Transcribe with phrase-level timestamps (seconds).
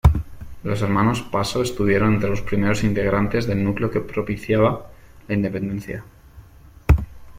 [0.63, 4.89] Los hermanos Paso estuvieron entre los primeros integrantes del núcleo que propiciaba
[5.27, 6.03] la independencia.